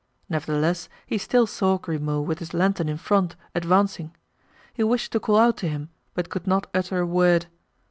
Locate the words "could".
6.31-6.47